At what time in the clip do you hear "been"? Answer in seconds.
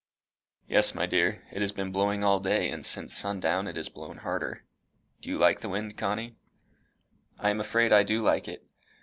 1.71-1.91